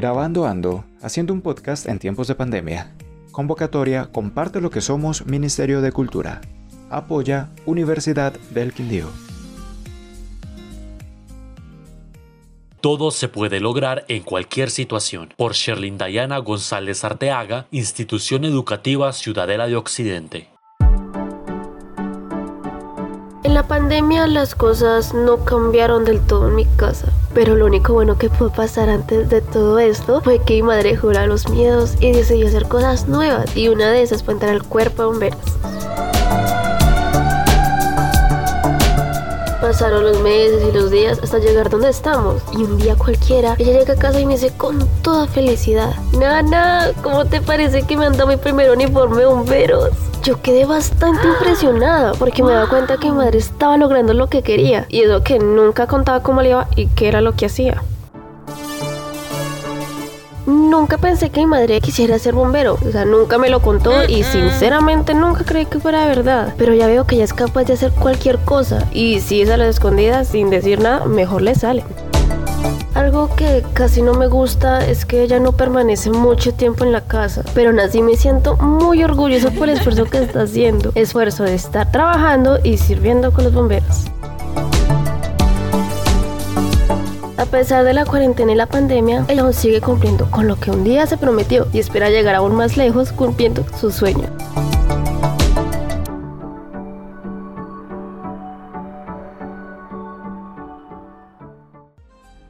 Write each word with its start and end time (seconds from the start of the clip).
Grabando 0.00 0.46
Ando, 0.46 0.86
haciendo 1.02 1.34
un 1.34 1.42
podcast 1.42 1.86
en 1.86 1.98
tiempos 1.98 2.26
de 2.26 2.34
pandemia. 2.34 2.90
Convocatoria 3.32 4.06
Comparte 4.10 4.62
lo 4.62 4.70
que 4.70 4.80
somos 4.80 5.26
Ministerio 5.26 5.82
de 5.82 5.92
Cultura. 5.92 6.40
Apoya 6.88 7.50
Universidad 7.66 8.32
del 8.48 8.72
Quindío. 8.72 9.08
Todo 12.80 13.10
se 13.10 13.28
puede 13.28 13.60
lograr 13.60 14.06
en 14.08 14.22
cualquier 14.22 14.70
situación. 14.70 15.34
Por 15.36 15.52
Sherlyn 15.52 15.98
Dayana 15.98 16.38
González 16.38 17.04
Arteaga, 17.04 17.66
Institución 17.70 18.46
Educativa 18.46 19.12
Ciudadela 19.12 19.66
de 19.66 19.76
Occidente. 19.76 20.48
En 23.42 23.54
la 23.54 23.62
pandemia 23.62 24.26
las 24.26 24.54
cosas 24.54 25.14
no 25.14 25.46
cambiaron 25.46 26.04
del 26.04 26.20
todo 26.20 26.48
en 26.48 26.56
mi 26.56 26.66
casa, 26.66 27.06
pero 27.32 27.56
lo 27.56 27.64
único 27.64 27.94
bueno 27.94 28.18
que 28.18 28.28
pudo 28.28 28.50
pasar 28.50 28.90
antes 28.90 29.30
de 29.30 29.40
todo 29.40 29.78
esto 29.78 30.20
fue 30.20 30.40
que 30.40 30.54
mi 30.56 30.62
madre 30.62 30.94
juró 30.94 31.26
los 31.26 31.48
miedos 31.48 31.94
y 32.00 32.12
decidió 32.12 32.48
hacer 32.48 32.68
cosas 32.68 33.08
nuevas 33.08 33.56
y 33.56 33.68
una 33.68 33.90
de 33.90 34.02
esas 34.02 34.22
fue 34.22 34.34
entrar 34.34 34.52
al 34.52 34.62
cuerpo 34.62 35.02
de 35.02 35.08
bomberos. 35.08 35.40
Pasaron 39.70 40.02
los 40.02 40.18
meses 40.18 40.64
y 40.68 40.72
los 40.72 40.90
días 40.90 41.20
hasta 41.22 41.38
llegar 41.38 41.70
donde 41.70 41.90
estamos. 41.90 42.42
Y 42.58 42.64
un 42.64 42.76
día 42.76 42.96
cualquiera, 42.96 43.54
ella 43.56 43.78
llega 43.78 43.92
a 43.92 43.96
casa 43.96 44.18
y 44.18 44.26
me 44.26 44.32
dice 44.32 44.52
con 44.56 44.84
toda 45.00 45.28
felicidad: 45.28 45.94
Nana, 46.18 46.88
¿cómo 47.04 47.24
te 47.26 47.40
parece 47.40 47.82
que 47.82 47.96
me 47.96 48.04
han 48.04 48.14
dado 48.14 48.26
mi 48.26 48.36
primer 48.36 48.68
uniforme 48.72 49.18
de 49.18 49.26
bomberos? 49.26 49.90
Yo 50.24 50.42
quedé 50.42 50.64
bastante 50.64 51.24
impresionada 51.24 52.14
porque 52.18 52.42
me 52.42 52.50
daba 52.50 52.68
cuenta 52.68 52.96
que 52.96 53.12
mi 53.12 53.18
madre 53.18 53.38
estaba 53.38 53.76
logrando 53.76 54.12
lo 54.12 54.26
que 54.26 54.42
quería 54.42 54.86
y 54.88 55.02
eso 55.02 55.22
que 55.22 55.38
nunca 55.38 55.86
contaba 55.86 56.20
cómo 56.20 56.42
le 56.42 56.50
iba 56.50 56.66
y 56.74 56.88
qué 56.88 57.06
era 57.06 57.20
lo 57.20 57.36
que 57.36 57.46
hacía. 57.46 57.80
Nunca 60.50 60.98
pensé 60.98 61.30
que 61.30 61.38
mi 61.42 61.46
madre 61.46 61.80
quisiera 61.80 62.18
ser 62.18 62.34
bombero, 62.34 62.76
o 62.84 62.90
sea, 62.90 63.04
nunca 63.04 63.38
me 63.38 63.50
lo 63.50 63.62
contó 63.62 64.02
y 64.02 64.24
sinceramente 64.24 65.14
nunca 65.14 65.44
creí 65.44 65.64
que 65.64 65.78
fuera 65.78 66.06
verdad. 66.06 66.54
Pero 66.58 66.74
ya 66.74 66.88
veo 66.88 67.06
que 67.06 67.14
ella 67.14 67.24
es 67.24 67.32
capaz 67.32 67.64
de 67.64 67.74
hacer 67.74 67.92
cualquier 67.92 68.36
cosa 68.38 68.84
y 68.92 69.20
si 69.20 69.42
es 69.42 69.50
a 69.50 69.56
las 69.56 69.68
escondidas 69.68 70.26
sin 70.26 70.50
decir 70.50 70.80
nada, 70.80 71.06
mejor 71.06 71.42
le 71.42 71.54
sale. 71.54 71.84
Algo 72.94 73.32
que 73.36 73.64
casi 73.74 74.02
no 74.02 74.14
me 74.14 74.26
gusta 74.26 74.84
es 74.84 75.04
que 75.04 75.22
ella 75.22 75.38
no 75.38 75.52
permanece 75.52 76.10
mucho 76.10 76.52
tiempo 76.52 76.84
en 76.84 76.90
la 76.90 77.02
casa, 77.02 77.44
pero 77.54 77.70
aún 77.70 77.78
así 77.78 78.02
me 78.02 78.16
siento 78.16 78.56
muy 78.56 79.04
orgulloso 79.04 79.52
por 79.52 79.68
el 79.68 79.76
esfuerzo 79.76 80.06
que 80.06 80.18
está 80.18 80.42
haciendo, 80.42 80.90
esfuerzo 80.96 81.44
de 81.44 81.54
estar 81.54 81.92
trabajando 81.92 82.58
y 82.64 82.76
sirviendo 82.76 83.32
con 83.32 83.44
los 83.44 83.54
bomberos. 83.54 84.10
A 87.40 87.46
pesar 87.46 87.86
de 87.86 87.94
la 87.94 88.04
cuarentena 88.04 88.52
y 88.52 88.54
la 88.54 88.66
pandemia, 88.66 89.24
ella 89.26 89.40
aún 89.40 89.54
sigue 89.54 89.80
cumpliendo 89.80 90.30
con 90.30 90.46
lo 90.46 90.56
que 90.56 90.70
un 90.70 90.84
día 90.84 91.06
se 91.06 91.16
prometió 91.16 91.66
y 91.72 91.78
espera 91.78 92.10
llegar 92.10 92.34
aún 92.34 92.54
más 92.54 92.76
lejos 92.76 93.12
cumpliendo 93.12 93.64
su 93.78 93.90
sueño. 93.90 94.28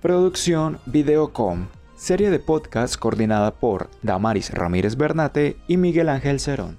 Producción 0.02 0.80
Videocom, 0.86 1.68
serie 1.94 2.30
de 2.30 2.40
podcast 2.40 2.96
coordinada 2.96 3.52
por 3.52 3.90
Damaris 4.02 4.50
Ramírez 4.50 4.96
Bernate 4.96 5.56
y 5.68 5.76
Miguel 5.76 6.08
Ángel 6.08 6.40
Cerón. 6.40 6.78